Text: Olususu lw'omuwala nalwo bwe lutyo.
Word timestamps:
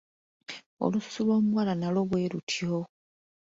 Olususu 0.83 1.21
lw'omuwala 1.27 1.73
nalwo 1.75 2.01
bwe 2.09 2.29
lutyo. 2.31 2.75